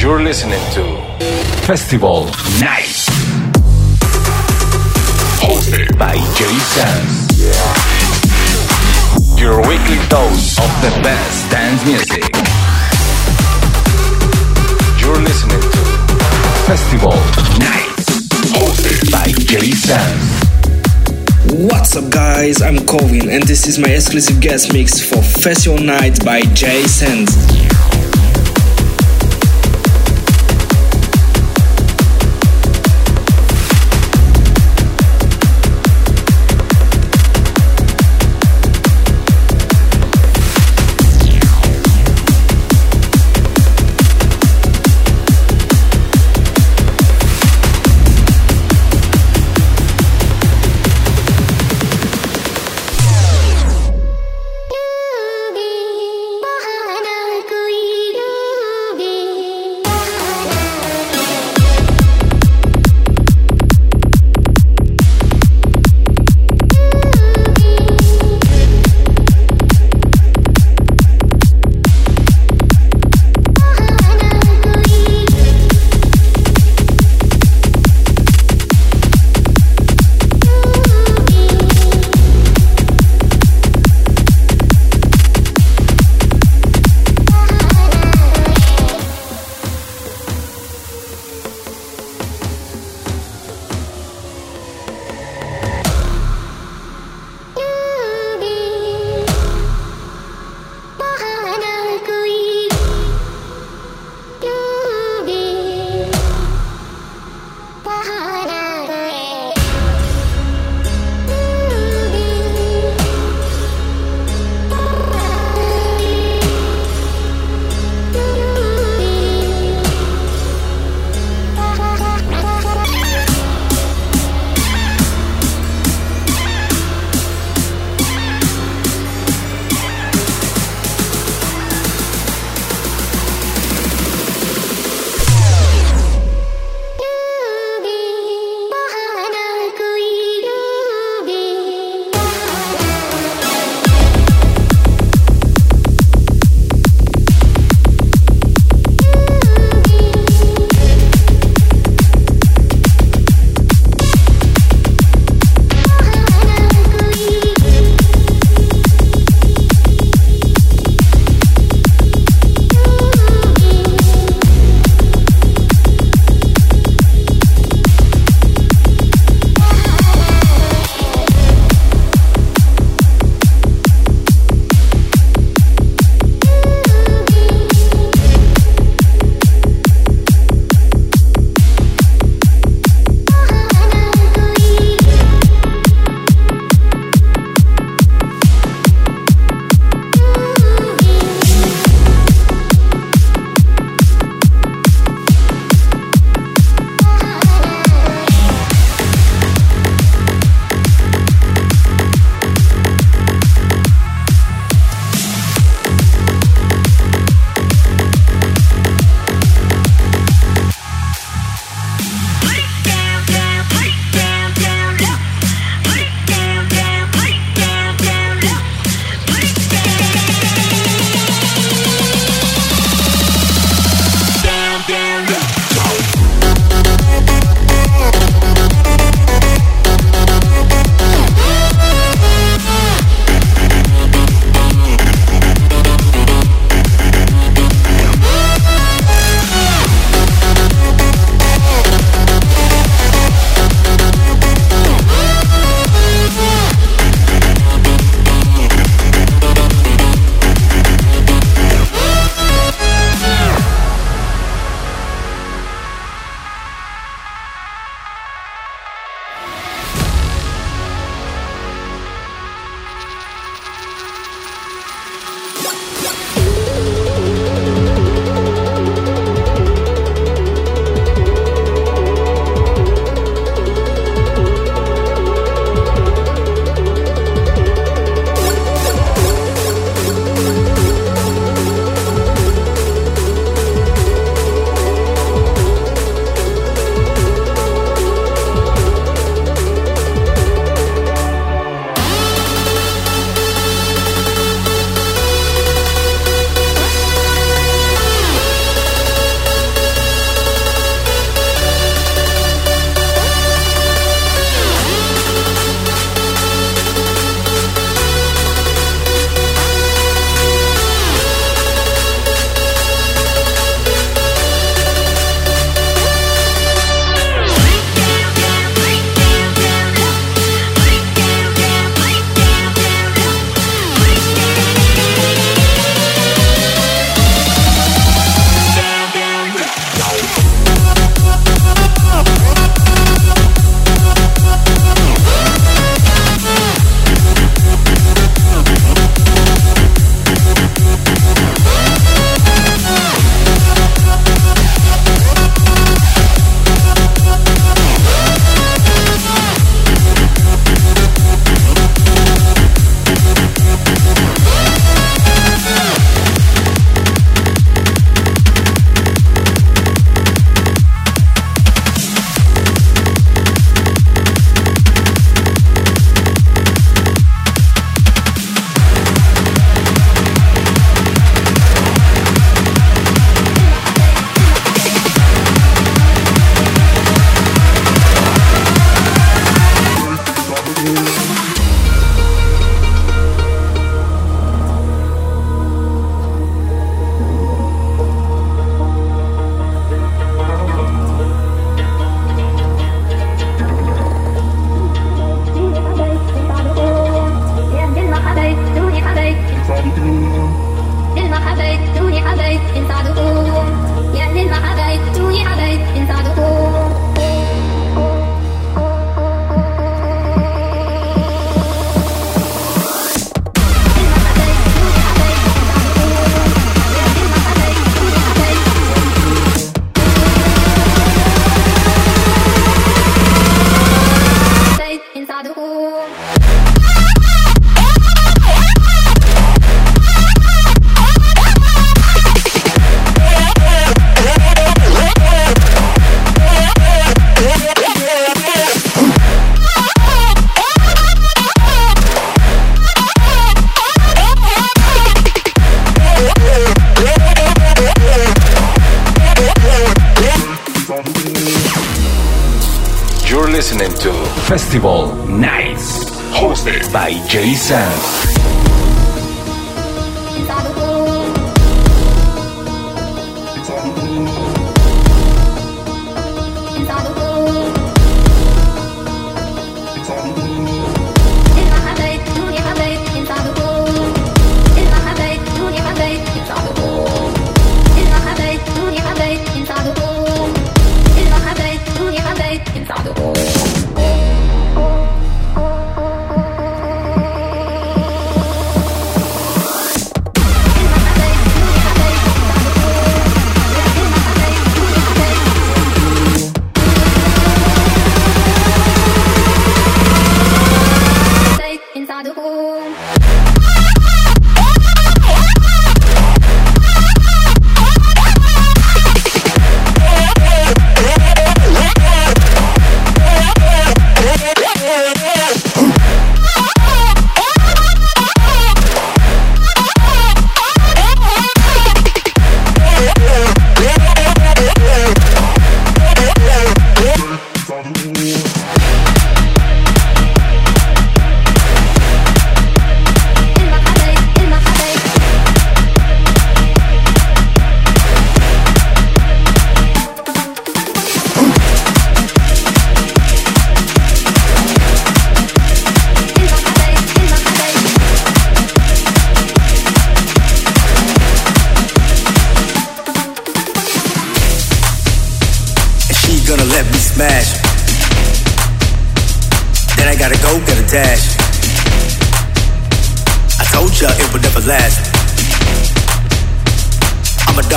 [0.00, 0.96] You're listening to
[1.66, 2.24] Festival
[2.58, 3.04] Night.
[5.44, 7.38] Hosted by Jay Sands.
[9.38, 12.32] Your weekly dose of the best dance music.
[15.02, 15.84] You're listening to
[16.64, 17.12] Festival
[17.60, 17.92] Night.
[18.56, 20.40] Hosted by Jay Sands.
[21.52, 22.62] What's up, guys?
[22.62, 27.36] I'm Colvin, and this is my exclusive guest mix for Festival Night by Jay Sands.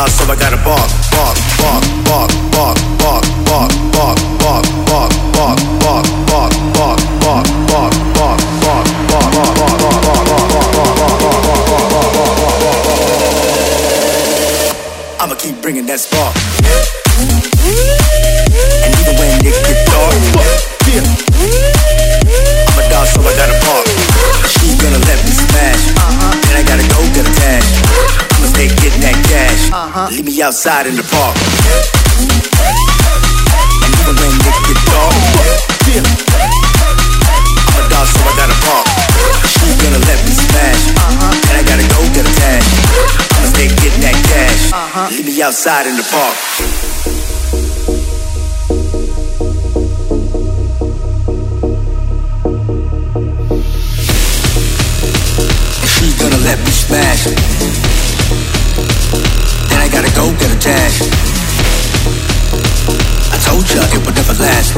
[0.08, 1.03] so I got a bar.
[30.54, 31.34] Outside in the park.
[33.82, 35.18] And even when it get dark,
[35.90, 36.06] yeah.
[37.74, 38.86] I'm a dog, so I gotta park.
[39.50, 41.50] She's gonna let me smash, uh-huh.
[41.50, 42.70] and I gotta go get a cash.
[43.34, 44.70] I'ma stay getting that cash.
[44.70, 45.10] Uh-huh.
[45.10, 46.38] Leave me outside in the park.
[55.98, 57.53] She's gonna let me smash
[60.64, 60.96] tag.
[63.36, 64.72] I told ya it would never last.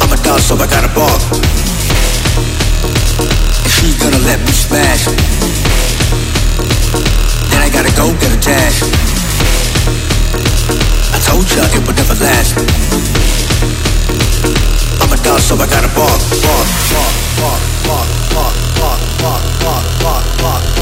[0.00, 1.20] I'm a dog, so I gotta bark.
[3.60, 5.04] And she's gonna let me smash.
[7.52, 8.72] Then I gotta go get a tag.
[11.12, 12.56] I told ya it would never last.
[15.04, 17.12] I'm a dog, so I gotta bark, bark, bark,
[17.44, 20.73] bark, bark, bark, bark, bark, bark, bark, bark,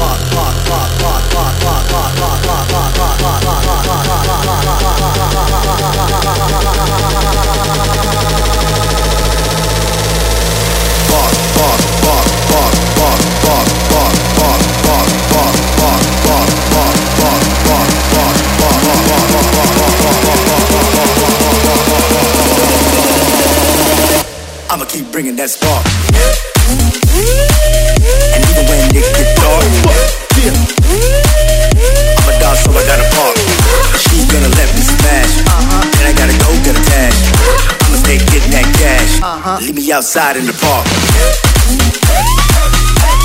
[39.93, 40.87] outside in the park.
[41.13, 41.93] Yeah.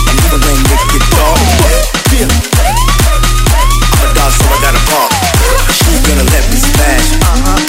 [0.05, 0.39] I'm a
[4.53, 5.13] I gotta.
[5.73, 6.61] She's gonna let me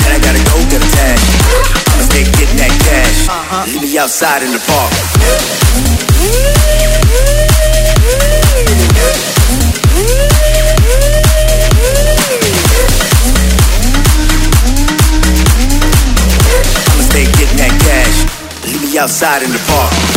[0.04, 1.80] and I gotta go get a cash
[2.12, 2.24] stay
[2.58, 3.30] that cash.
[3.68, 4.89] Leave me outside in the park.
[19.00, 20.09] Outside in the park.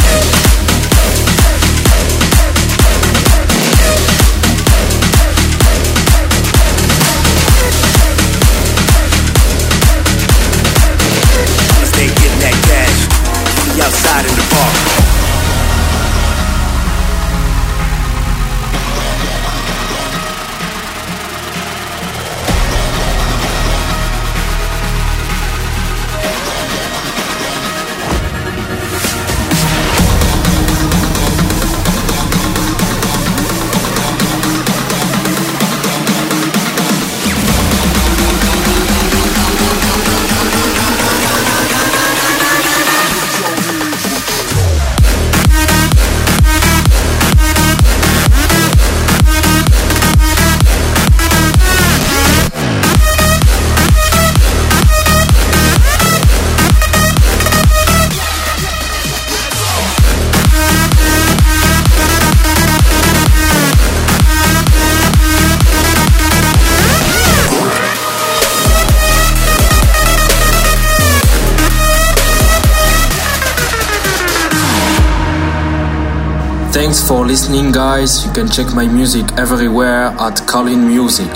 [77.08, 78.24] For listening, guys.
[78.24, 81.28] You can check my music everywhere at Colin Music.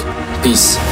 [0.43, 0.86] Peace.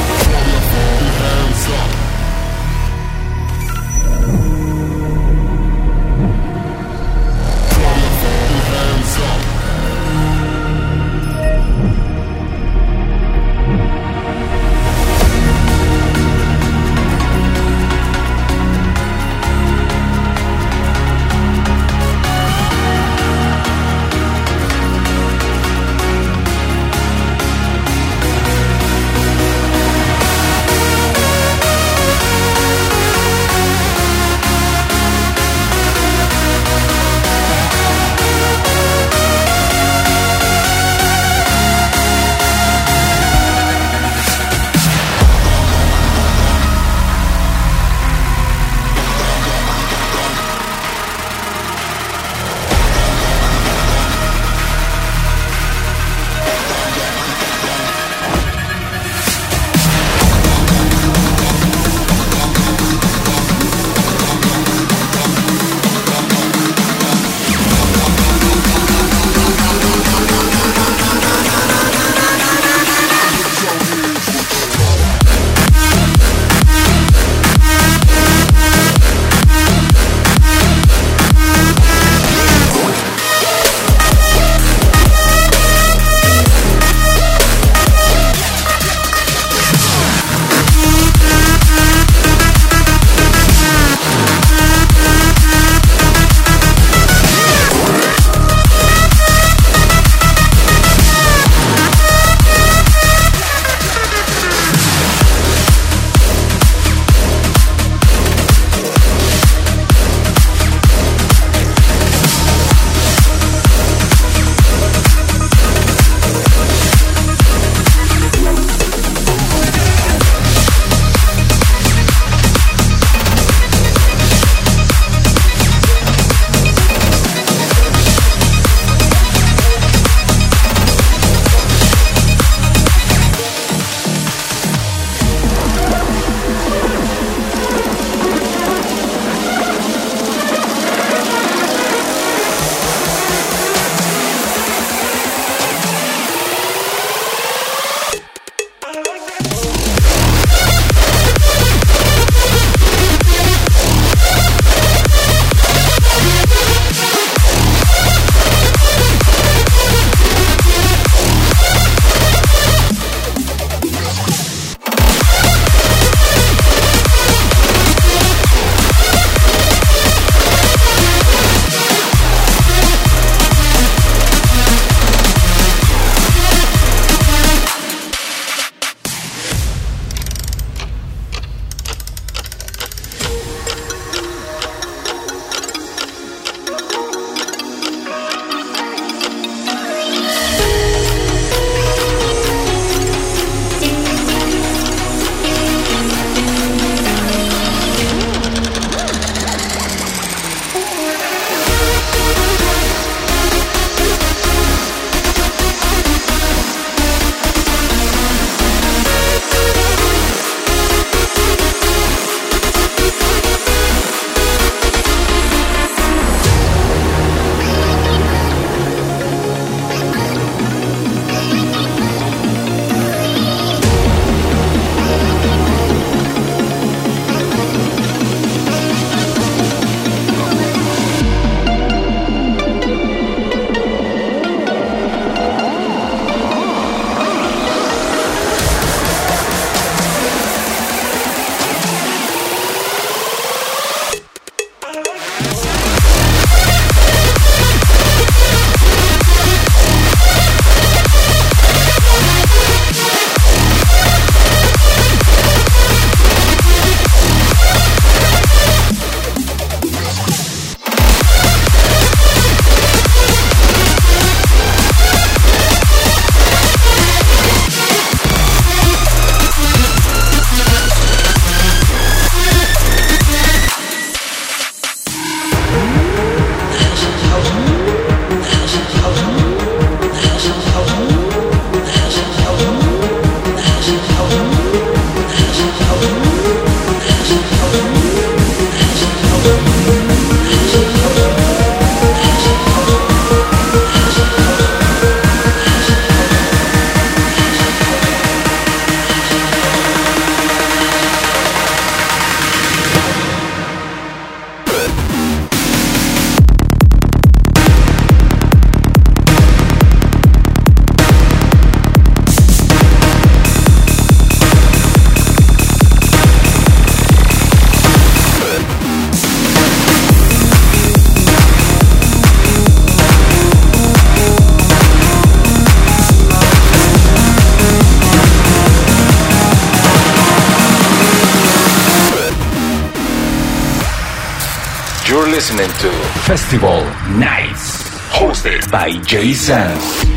[335.35, 336.79] Listening to Festival
[337.19, 340.14] Nights, hosted by for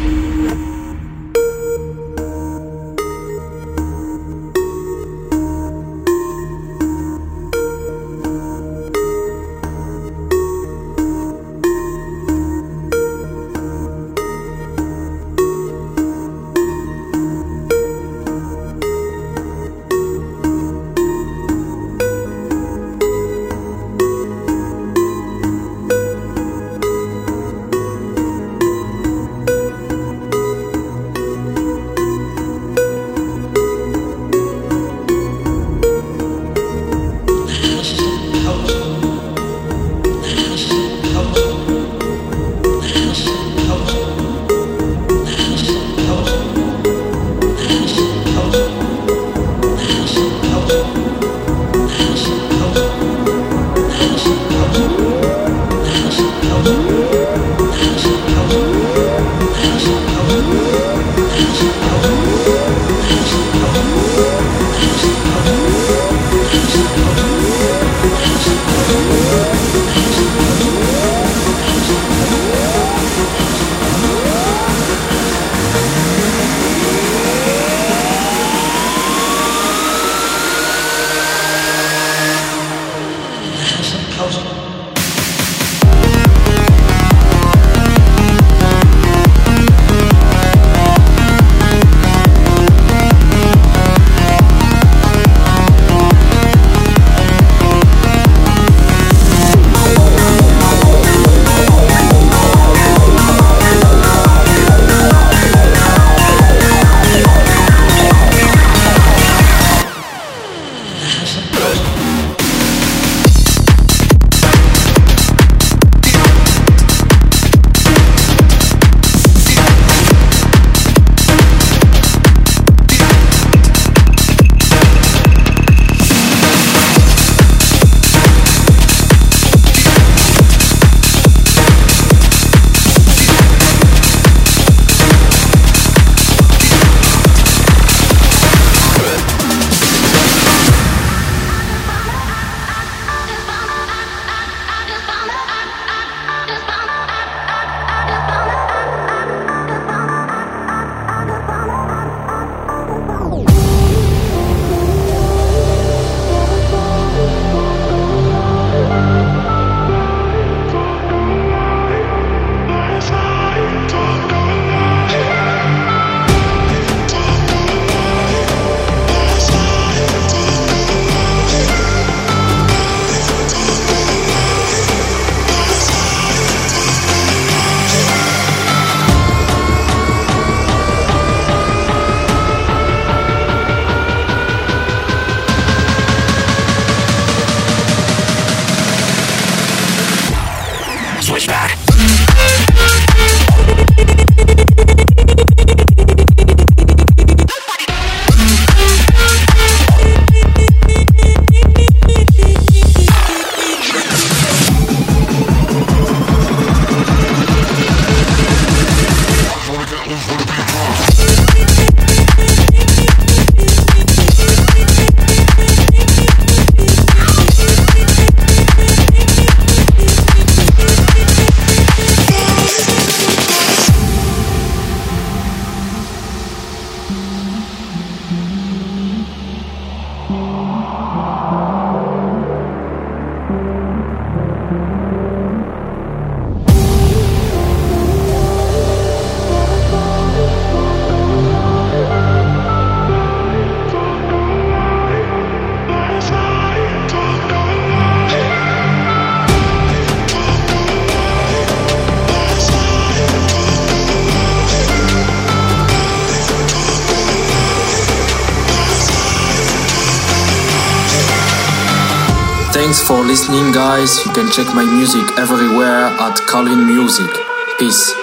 [263.48, 264.26] listening, guys.
[264.26, 267.30] You can check my music everywhere at Colin Music.
[267.78, 268.17] Peace.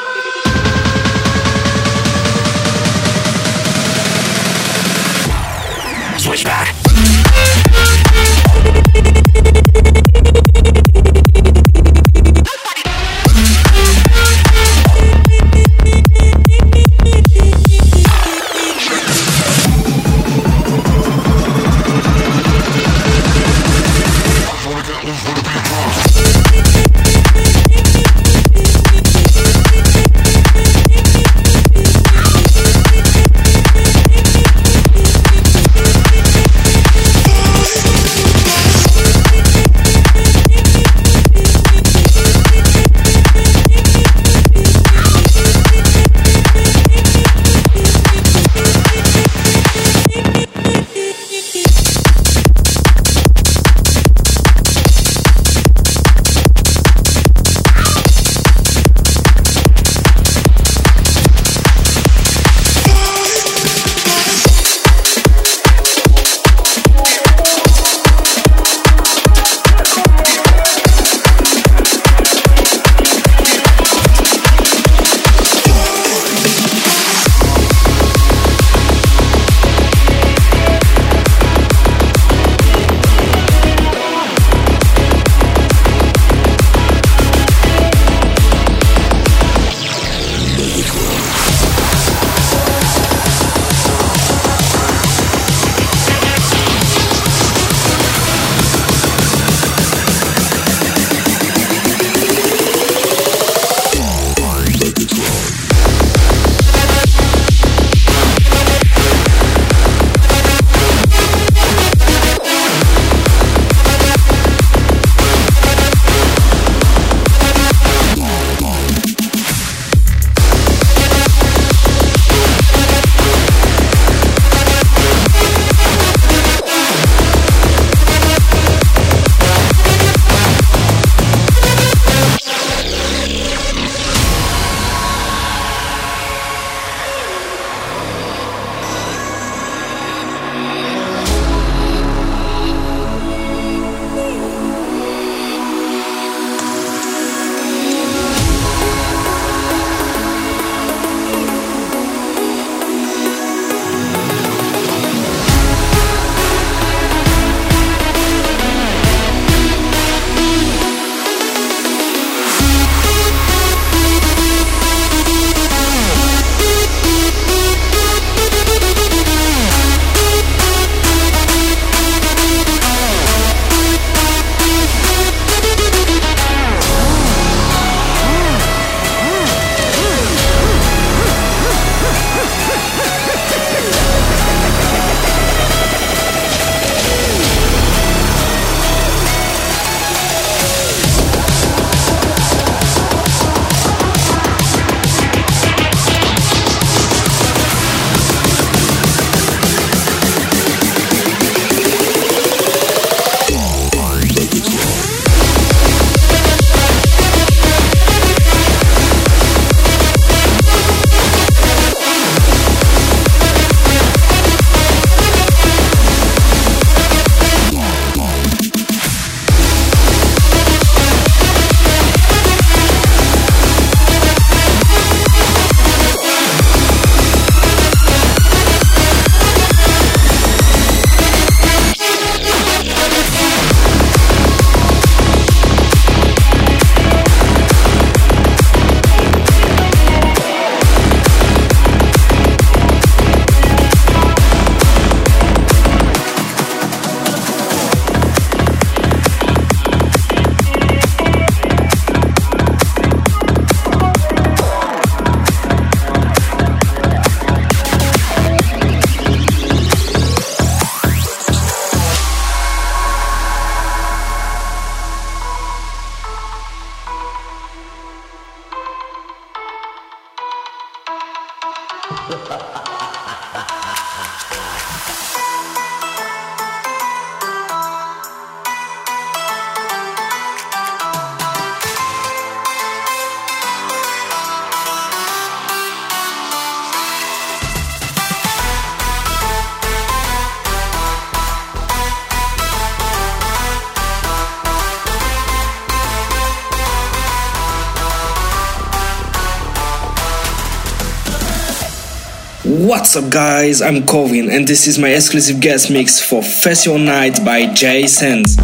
[303.16, 303.82] What's up, guys?
[303.82, 308.58] I'm Covin, and this is my exclusive guest mix for Festival Night by Jay Sands.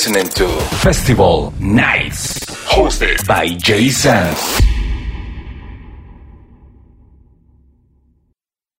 [0.00, 3.90] Listening to Festival Nights, hosted by Jay.